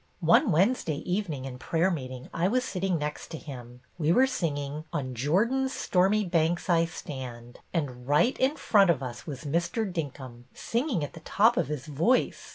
[0.19, 3.81] One Wednesday evening in prayer meeting I was sitting next to him.
[3.99, 9.27] We were singing' On Jordan's Stormy Banks I Stand,' and right in front of us
[9.27, 9.85] was Mr.
[9.85, 12.49] Dinkum, singing at the top of his voice.